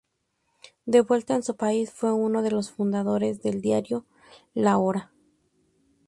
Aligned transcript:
De 0.87 1.01
vuelta 1.01 1.35
en 1.35 1.43
su 1.43 1.55
país, 1.55 1.91
fue 1.91 2.11
uno 2.11 2.41
de 2.41 2.49
los 2.49 2.71
fundadores 2.71 3.43
del 3.43 3.61
diario 3.61 4.07
"La 4.55 4.79
Hora". 4.79 5.11